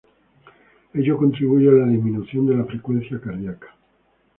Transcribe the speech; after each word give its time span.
Ello 0.95 1.15
contribuye 1.15 1.69
a 1.69 1.73
la 1.73 1.85
disminución 1.85 2.47
de 2.47 2.55
la 2.57 2.65
frecuencia 2.65 3.21
cardíaca. 3.21 3.67